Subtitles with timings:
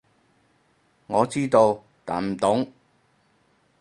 [1.05, 2.73] 我知道，但唔懂